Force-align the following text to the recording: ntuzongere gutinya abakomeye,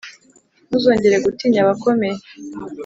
ntuzongere 0.67 1.15
gutinya 1.25 1.59
abakomeye, 1.63 2.17